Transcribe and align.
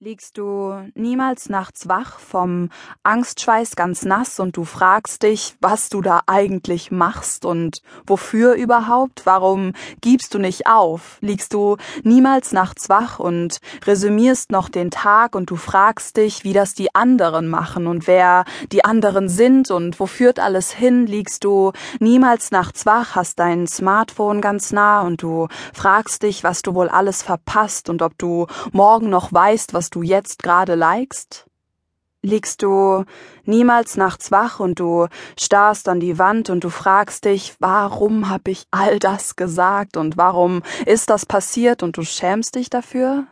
Liegst 0.00 0.38
du 0.38 0.76
niemals 0.94 1.48
nachts 1.48 1.88
wach 1.88 2.20
vom 2.20 2.68
Angstschweiß 3.02 3.74
ganz 3.74 4.04
nass 4.04 4.38
und 4.38 4.56
du 4.56 4.62
fragst 4.62 5.24
dich, 5.24 5.56
was 5.60 5.88
du 5.88 6.02
da 6.02 6.20
eigentlich 6.28 6.92
machst 6.92 7.44
und 7.44 7.82
wofür 8.06 8.54
überhaupt? 8.54 9.22
Warum 9.26 9.72
gibst 10.00 10.34
du 10.34 10.38
nicht 10.38 10.68
auf? 10.68 11.18
Liegst 11.20 11.52
du 11.52 11.78
niemals 12.04 12.52
nachts 12.52 12.88
wach 12.88 13.18
und 13.18 13.58
resümierst 13.86 14.52
noch 14.52 14.68
den 14.68 14.92
Tag 14.92 15.34
und 15.34 15.50
du 15.50 15.56
fragst 15.56 16.16
dich, 16.16 16.44
wie 16.44 16.52
das 16.52 16.74
die 16.74 16.94
anderen 16.94 17.48
machen 17.48 17.88
und 17.88 18.06
wer 18.06 18.44
die 18.70 18.84
anderen 18.84 19.28
sind 19.28 19.72
und 19.72 19.98
wo 19.98 20.06
führt 20.06 20.38
alles 20.38 20.70
hin? 20.70 21.06
Liegst 21.06 21.42
du 21.42 21.72
niemals 21.98 22.52
nachts 22.52 22.86
wach, 22.86 23.16
hast 23.16 23.40
dein 23.40 23.66
Smartphone 23.66 24.42
ganz 24.42 24.70
nah 24.70 25.00
und 25.00 25.22
du 25.22 25.48
fragst 25.74 26.22
dich, 26.22 26.44
was 26.44 26.62
du 26.62 26.76
wohl 26.76 26.88
alles 26.88 27.24
verpasst 27.24 27.88
und 27.88 28.00
ob 28.00 28.16
du 28.16 28.46
morgen 28.70 29.10
noch 29.10 29.32
weißt, 29.32 29.74
was 29.74 29.87
du 29.94 30.02
jetzt 30.02 30.42
gerade 30.42 30.74
likest? 30.74 31.46
Liegst 32.20 32.62
du 32.62 33.04
niemals 33.44 33.96
nachts 33.96 34.32
wach 34.32 34.58
und 34.58 34.80
du 34.80 35.06
starrst 35.38 35.88
an 35.88 36.00
die 36.00 36.18
Wand 36.18 36.50
und 36.50 36.64
du 36.64 36.68
fragst 36.68 37.24
dich, 37.24 37.54
warum 37.60 38.28
hab 38.28 38.48
ich 38.48 38.66
all 38.72 38.98
das 38.98 39.36
gesagt 39.36 39.96
und 39.96 40.16
warum 40.16 40.62
ist 40.84 41.10
das 41.10 41.26
passiert 41.26 41.84
und 41.84 41.96
du 41.96 42.02
schämst 42.02 42.56
dich 42.56 42.70
dafür? 42.70 43.26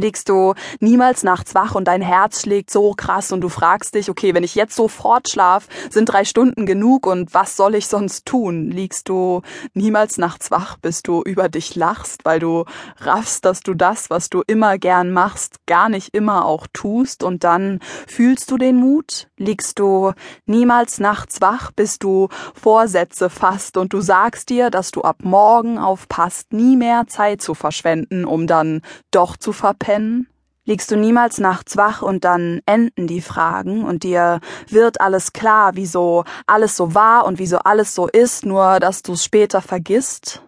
Liegst 0.00 0.30
du 0.30 0.54
niemals 0.78 1.24
nachts 1.24 1.54
wach 1.54 1.74
und 1.74 1.84
dein 1.84 2.00
Herz 2.00 2.40
schlägt 2.40 2.70
so 2.70 2.94
krass 2.94 3.32
und 3.32 3.42
du 3.42 3.50
fragst 3.50 3.94
dich, 3.94 4.08
okay, 4.08 4.32
wenn 4.32 4.44
ich 4.44 4.54
jetzt 4.54 4.74
sofort 4.74 5.28
schlaf, 5.28 5.68
sind 5.90 6.06
drei 6.06 6.24
Stunden 6.24 6.64
genug 6.64 7.06
und 7.06 7.34
was 7.34 7.54
soll 7.54 7.74
ich 7.74 7.86
sonst 7.86 8.24
tun? 8.24 8.70
Liegst 8.70 9.10
du 9.10 9.42
niemals 9.74 10.16
nachts 10.16 10.50
wach, 10.50 10.78
bis 10.78 11.02
du 11.02 11.20
über 11.22 11.50
dich 11.50 11.74
lachst, 11.74 12.24
weil 12.24 12.38
du 12.38 12.64
raffst, 13.00 13.44
dass 13.44 13.60
du 13.60 13.74
das, 13.74 14.08
was 14.08 14.30
du 14.30 14.42
immer 14.46 14.78
gern 14.78 15.12
machst, 15.12 15.66
gar 15.66 15.90
nicht 15.90 16.14
immer 16.14 16.46
auch 16.46 16.66
tust 16.72 17.22
und 17.22 17.44
dann 17.44 17.78
fühlst 18.06 18.50
du 18.50 18.56
den 18.56 18.76
Mut? 18.76 19.28
Liegst 19.36 19.78
du 19.78 20.12
niemals 20.46 20.98
nachts 20.98 21.42
wach, 21.42 21.72
bis 21.72 21.98
du 21.98 22.28
Vorsätze 22.54 23.28
fasst 23.28 23.76
und 23.76 23.92
du 23.92 24.00
sagst 24.00 24.48
dir, 24.48 24.70
dass 24.70 24.92
du 24.92 25.02
ab 25.02 25.18
morgen 25.22 25.76
aufpasst, 25.76 26.54
nie 26.54 26.76
mehr 26.76 27.06
Zeit 27.06 27.42
zu 27.42 27.52
verschwenden, 27.52 28.24
um 28.24 28.46
dann 28.46 28.80
doch 29.10 29.36
zu 29.36 29.52
verpassen? 29.52 29.89
Pennen? 29.90 30.28
Liegst 30.66 30.92
du 30.92 30.96
niemals 30.96 31.38
nachts 31.38 31.76
wach 31.76 32.00
und 32.00 32.22
dann 32.22 32.60
enden 32.64 33.08
die 33.08 33.22
Fragen 33.22 33.84
und 33.84 34.04
dir 34.04 34.38
wird 34.68 35.00
alles 35.00 35.32
klar, 35.32 35.72
wieso 35.74 36.24
alles 36.46 36.76
so 36.76 36.94
war 36.94 37.24
und 37.24 37.40
wieso 37.40 37.58
alles 37.58 37.92
so 37.96 38.06
ist, 38.06 38.46
nur 38.46 38.78
dass 38.78 39.02
du 39.02 39.14
es 39.14 39.24
später 39.24 39.60
vergisst? 39.60 40.44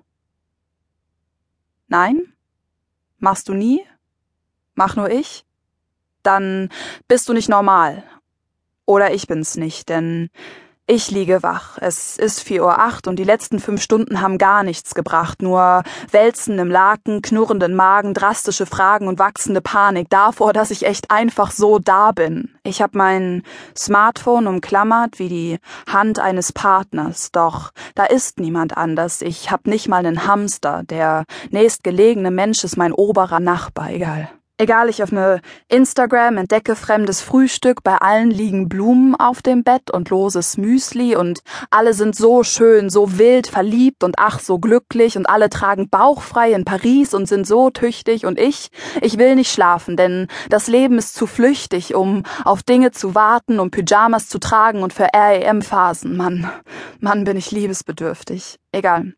Nein? 1.89 2.33
Machst 3.19 3.49
du 3.49 3.55
nie? 3.55 3.85
Mach 4.75 4.95
nur 4.95 5.11
ich? 5.11 5.45
Dann 6.23 6.69
bist 7.09 7.29
du 7.29 7.33
nicht 7.33 7.49
normal. 7.49 8.05
Oder 8.87 9.13
ich 9.13 9.27
bin's 9.27 9.57
nicht, 9.57 9.89
denn 9.89 10.31
ich 10.87 11.11
liege 11.11 11.43
wach. 11.43 11.79
Es 11.81 12.17
ist 12.17 12.43
vier 12.43 12.65
Uhr 12.65 12.79
acht 12.79 13.07
und 13.07 13.17
die 13.17 13.25
letzten 13.25 13.61
fünf 13.61 13.81
Stunden 13.81 14.21
haben 14.21 14.37
gar 14.37 14.65
nichts 14.65 14.95
gebracht. 14.95 15.41
Nur 15.41 15.85
Wälzen 16.11 16.59
im 16.59 16.71
Laken, 16.71 17.23
knurrenden 17.23 17.75
Magen, 17.75 18.15
drastische 18.15 18.67
Fragen 18.67 19.07
und 19.07 19.19
wachsende 19.19 19.61
Panik 19.61 20.11
davor, 20.11 20.53
dass 20.53 20.71
ich 20.71 20.85
echt 20.85 21.11
einfach 21.11 21.53
so 21.53 21.79
da 21.79 22.11
bin. 22.11 22.51
Ich 22.65 22.83
habe 22.83 22.99
mein 22.99 23.43
Smartphone 23.77 24.49
umklammert 24.49 25.19
wie 25.19 25.29
die 25.29 25.59
Hand 25.89 26.19
eines 26.19 26.53
Partners. 26.53 27.31
Doch 27.31 27.71
da 27.95 28.05
ist 28.05 28.41
niemand 28.41 28.77
anders. 28.77 29.23
Ich 29.23 29.51
hab 29.51 29.67
nicht 29.67 29.89
mal 29.89 30.05
einen 30.05 30.27
Hamster. 30.27 30.83
Der 30.85 31.25
nächstgelegene 31.51 32.31
Mensch 32.31 32.65
ist 32.65 32.77
mein 32.77 32.93
oberer 32.93 33.41
Nachbar. 33.41 33.91
Egal. 33.91 34.29
Egal, 34.63 34.89
ich 34.89 35.03
öffne 35.03 35.41
Instagram, 35.67 36.37
entdecke 36.37 36.77
fremdes 36.77 37.21
Frühstück, 37.21 37.83
bei 37.83 37.97
allen 37.97 38.31
liegen 38.31 38.69
Blumen 38.69 39.17
auf 39.17 39.43
dem 39.43 39.65
Bett 39.65 39.91
und 39.91 40.09
loses 40.09 40.57
Müsli 40.57 41.17
und 41.17 41.41
alle 41.71 41.95
sind 41.95 42.15
so 42.15 42.45
schön, 42.45 42.89
so 42.89 43.19
wild, 43.19 43.49
verliebt 43.49 44.05
und 44.05 44.15
ach 44.19 44.39
so 44.39 44.61
glücklich 44.61 45.17
und 45.17 45.29
alle 45.29 45.51
tragen 45.51 45.89
bauchfrei 45.89 46.53
in 46.53 46.65
Paris 46.65 47.13
und 47.13 47.27
sind 47.27 47.45
so 47.45 47.71
tüchtig 47.71 48.25
und 48.25 48.39
ich, 48.39 48.69
ich 49.01 49.19
will 49.19 49.35
nicht 49.35 49.51
schlafen, 49.51 49.97
denn 49.97 50.29
das 50.49 50.69
Leben 50.69 50.97
ist 50.97 51.17
zu 51.17 51.27
flüchtig, 51.27 51.97
um 51.97 52.23
auf 52.45 52.63
Dinge 52.63 52.93
zu 52.93 53.17
warten, 53.17 53.59
um 53.59 53.73
Pyjamas 53.73 54.29
zu 54.29 54.39
tragen 54.39 54.85
und 54.85 54.93
für 54.93 55.09
REM-Phasen. 55.13 56.17
Mann, 56.17 56.49
Mann, 57.01 57.25
bin 57.25 57.37
ich 57.37 57.51
liebesbedürftig. 57.51 58.61
Egal. 58.71 59.15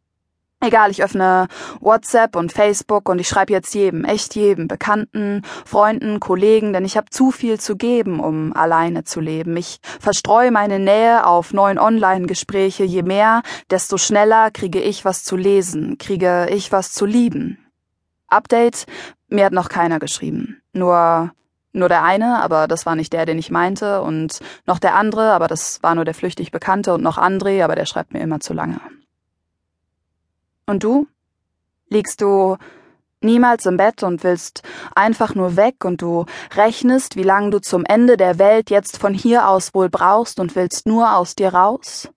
Egal, 0.66 0.90
ich 0.90 1.04
öffne 1.04 1.48
WhatsApp 1.80 2.36
und 2.36 2.50
Facebook 2.50 3.10
und 3.10 3.18
ich 3.18 3.28
schreibe 3.28 3.52
jetzt 3.52 3.74
jedem, 3.74 4.04
echt 4.04 4.34
jedem, 4.34 4.66
Bekannten, 4.66 5.42
Freunden, 5.66 6.20
Kollegen, 6.20 6.72
denn 6.72 6.86
ich 6.86 6.96
habe 6.96 7.10
zu 7.10 7.30
viel 7.30 7.60
zu 7.60 7.76
geben, 7.76 8.18
um 8.18 8.56
alleine 8.56 9.04
zu 9.04 9.20
leben. 9.20 9.56
Ich 9.58 9.78
verstreue 10.00 10.50
meine 10.50 10.78
Nähe 10.78 11.26
auf 11.26 11.52
neuen 11.52 11.78
Online-Gespräche. 11.78 12.84
Je 12.84 13.02
mehr, 13.02 13.42
desto 13.70 13.98
schneller 13.98 14.50
kriege 14.50 14.80
ich 14.80 15.04
was 15.04 15.22
zu 15.22 15.36
lesen, 15.36 15.98
kriege 15.98 16.48
ich 16.50 16.72
was 16.72 16.92
zu 16.92 17.04
lieben. 17.04 17.58
Update, 18.28 18.86
mir 19.28 19.44
hat 19.44 19.52
noch 19.52 19.68
keiner 19.68 19.98
geschrieben. 19.98 20.62
Nur 20.72 21.32
nur 21.76 21.88
der 21.88 22.04
eine, 22.04 22.40
aber 22.40 22.68
das 22.68 22.86
war 22.86 22.94
nicht 22.94 23.12
der, 23.12 23.26
den 23.26 23.36
ich 23.36 23.50
meinte, 23.50 24.00
und 24.00 24.38
noch 24.64 24.78
der 24.78 24.94
andere, 24.94 25.32
aber 25.32 25.48
das 25.48 25.82
war 25.82 25.96
nur 25.96 26.04
der 26.04 26.14
flüchtig 26.14 26.52
Bekannte, 26.52 26.94
und 26.94 27.02
noch 27.02 27.18
André, 27.18 27.64
aber 27.64 27.74
der 27.74 27.84
schreibt 27.84 28.12
mir 28.12 28.20
immer 28.20 28.38
zu 28.38 28.54
lange. 28.54 28.80
Und 30.66 30.82
du? 30.82 31.06
Liegst 31.88 32.20
du 32.20 32.56
niemals 33.20 33.66
im 33.66 33.76
Bett 33.76 34.02
und 34.02 34.22
willst 34.22 34.62
einfach 34.94 35.34
nur 35.34 35.56
weg 35.56 35.84
und 35.84 36.02
du 36.02 36.26
rechnest, 36.54 37.16
wie 37.16 37.22
lange 37.22 37.50
du 37.50 37.60
zum 37.60 37.84
Ende 37.84 38.16
der 38.16 38.38
Welt 38.38 38.70
jetzt 38.70 38.98
von 38.98 39.14
hier 39.14 39.48
aus 39.48 39.74
wohl 39.74 39.88
brauchst 39.88 40.38
und 40.38 40.54
willst 40.54 40.86
nur 40.86 41.16
aus 41.16 41.34
dir 41.34 41.54
raus? 41.54 42.08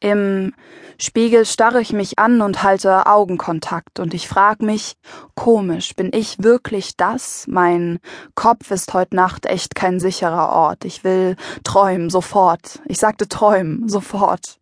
Im 0.00 0.52
Spiegel 0.98 1.46
starre 1.46 1.80
ich 1.80 1.92
mich 1.92 2.18
an 2.18 2.42
und 2.42 2.62
halte 2.62 3.06
Augenkontakt 3.06 3.98
und 4.00 4.12
ich 4.12 4.28
frag 4.28 4.60
mich, 4.60 4.96
komisch, 5.34 5.94
bin 5.96 6.10
ich 6.12 6.42
wirklich 6.42 6.96
das? 6.96 7.46
Mein 7.48 8.00
Kopf 8.34 8.70
ist 8.70 8.92
heute 8.92 9.16
Nacht 9.16 9.46
echt 9.46 9.74
kein 9.74 9.98
sicherer 9.98 10.50
Ort. 10.50 10.84
Ich 10.84 11.04
will 11.04 11.36
träumen, 11.64 12.10
sofort. 12.10 12.80
Ich 12.86 12.98
sagte 12.98 13.28
träumen, 13.28 13.88
sofort. 13.88 14.58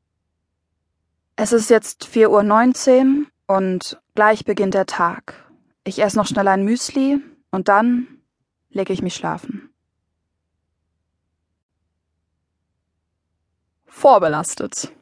Es 1.37 1.53
ist 1.53 1.71
jetzt 1.71 2.05
vier 2.05 2.31
Uhr 2.31 2.43
neunzehn 2.43 3.27
und 3.47 4.01
gleich 4.15 4.45
beginnt 4.45 4.75
der 4.75 4.87
Tag. 4.87 5.51
Ich 5.85 6.01
esse 6.01 6.17
noch 6.17 6.27
schnell 6.27 6.47
ein 6.47 6.65
Müsli 6.65 7.21
und 7.51 7.69
dann 7.69 8.07
lege 8.69 8.93
ich 8.93 9.03
mich 9.03 9.15
schlafen. 9.15 9.73
Vorbelastet. 13.87 14.93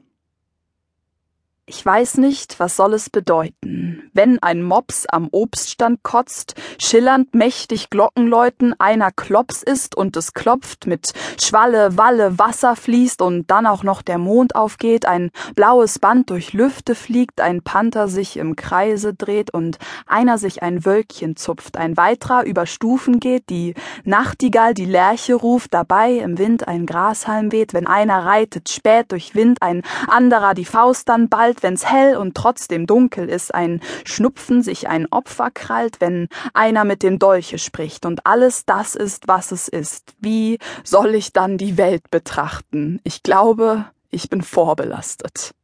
Ich 1.72 1.86
weiß 1.86 2.18
nicht, 2.18 2.58
was 2.58 2.74
soll 2.74 2.94
es 2.94 3.10
bedeuten, 3.10 4.10
wenn 4.12 4.42
ein 4.42 4.60
Mops 4.60 5.06
am 5.06 5.28
Obststand 5.30 6.02
kotzt, 6.02 6.56
schillernd 6.82 7.32
mächtig 7.32 7.90
Glockenläuten 7.90 8.74
einer 8.80 9.12
Klops 9.12 9.62
ist 9.62 9.96
und 9.96 10.16
es 10.16 10.34
klopft, 10.34 10.88
mit 10.88 11.12
Schwalle, 11.40 11.96
Walle 11.96 12.40
Wasser 12.40 12.74
fließt 12.74 13.22
und 13.22 13.52
dann 13.52 13.66
auch 13.66 13.84
noch 13.84 14.02
der 14.02 14.18
Mond 14.18 14.56
aufgeht, 14.56 15.06
ein 15.06 15.30
blaues 15.54 16.00
Band 16.00 16.30
durch 16.30 16.54
Lüfte 16.54 16.96
fliegt, 16.96 17.40
ein 17.40 17.62
Panther 17.62 18.08
sich 18.08 18.36
im 18.36 18.56
Kreise 18.56 19.14
dreht 19.14 19.54
und 19.54 19.78
einer 20.06 20.38
sich 20.38 20.64
ein 20.64 20.84
Wölkchen 20.84 21.36
zupft, 21.36 21.76
ein 21.76 21.96
weiterer 21.96 22.44
über 22.46 22.66
Stufen 22.66 23.20
geht, 23.20 23.48
die 23.48 23.74
Nachtigall 24.02 24.74
die 24.74 24.86
Lerche 24.86 25.36
ruft, 25.36 25.72
dabei 25.72 26.14
im 26.14 26.36
Wind 26.36 26.66
ein 26.66 26.84
Grashalm 26.84 27.52
weht, 27.52 27.74
wenn 27.74 27.86
einer 27.86 28.26
reitet 28.26 28.70
spät 28.70 29.12
durch 29.12 29.36
Wind, 29.36 29.62
ein 29.62 29.82
anderer 30.08 30.54
die 30.54 30.64
Faust 30.64 31.08
dann 31.08 31.28
bald, 31.28 31.59
wenn's 31.62 31.84
hell 31.84 32.16
und 32.16 32.36
trotzdem 32.36 32.86
dunkel 32.86 33.28
ist, 33.28 33.54
ein 33.54 33.80
Schnupfen 34.04 34.62
sich 34.62 34.88
ein 34.88 35.06
Opfer 35.10 35.50
krallt, 35.50 36.00
wenn 36.00 36.28
einer 36.54 36.84
mit 36.84 37.02
dem 37.02 37.18
Dolche 37.18 37.58
spricht 37.58 38.06
und 38.06 38.26
alles 38.26 38.64
das 38.64 38.94
ist, 38.94 39.28
was 39.28 39.52
es 39.52 39.68
ist. 39.68 40.14
Wie 40.18 40.58
soll 40.84 41.14
ich 41.14 41.32
dann 41.32 41.58
die 41.58 41.76
Welt 41.76 42.10
betrachten? 42.10 43.00
Ich 43.04 43.22
glaube, 43.22 43.86
ich 44.10 44.28
bin 44.28 44.42
vorbelastet. 44.42 45.54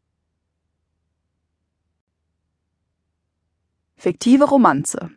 Fiktive 3.97 4.45
Romanze. 4.45 5.11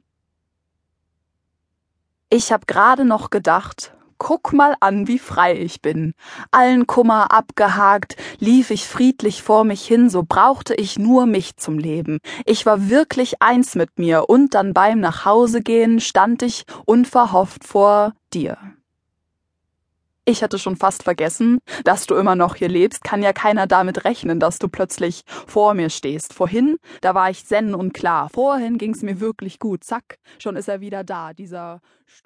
Ich 2.30 2.52
hab 2.52 2.68
gerade 2.68 3.06
noch 3.06 3.30
gedacht, 3.30 3.94
Guck 4.20 4.54
mal 4.54 4.76
an, 4.82 5.08
wie 5.08 5.18
frei 5.18 5.58
ich 5.58 5.82
bin. 5.82 6.14
Allen 6.52 6.86
Kummer 6.86 7.32
abgehakt, 7.32 8.18
lief 8.38 8.70
ich 8.70 8.86
friedlich 8.86 9.42
vor 9.42 9.64
mich 9.64 9.88
hin, 9.88 10.10
so 10.10 10.24
brauchte 10.28 10.76
ich 10.76 11.00
nur 11.00 11.26
mich 11.26 11.56
zum 11.56 11.80
Leben. 11.80 12.20
Ich 12.46 12.66
war 12.66 12.90
wirklich 12.90 13.42
eins 13.42 13.76
mit 13.76 13.98
mir, 13.98 14.30
und 14.30 14.54
dann 14.54 14.74
beim 14.74 15.00
Nachhausegehen 15.00 16.02
stand 16.02 16.44
ich 16.44 16.66
unverhofft 16.86 17.64
vor 17.64 18.14
dir. 18.34 18.58
Ich 20.26 20.44
hatte 20.44 20.60
schon 20.60 20.76
fast 20.76 21.02
vergessen, 21.02 21.58
dass 21.86 22.06
du 22.06 22.14
immer 22.14 22.36
noch 22.36 22.56
hier 22.56 22.70
lebst, 22.70 23.04
kann 23.04 23.24
ja 23.24 23.34
keiner 23.34 23.66
damit 23.66 24.06
rechnen, 24.06 24.40
dass 24.40 24.60
du 24.60 24.68
plötzlich 24.68 25.24
vor 25.48 25.74
mir 25.74 25.90
stehst. 25.90 26.34
Vorhin, 26.34 26.78
da 27.02 27.16
war 27.16 27.32
ich 27.32 27.48
zen 27.48 27.74
und 27.74 27.94
klar. 27.94 28.30
Vorhin 28.30 28.78
ging's 28.78 29.02
mir 29.02 29.20
wirklich 29.20 29.58
gut. 29.58 29.84
Zack, 29.84 30.20
schon 30.38 30.56
ist 30.56 30.68
er 30.68 30.82
wieder 30.82 31.04
da, 31.04 31.34
dieser 31.34 31.82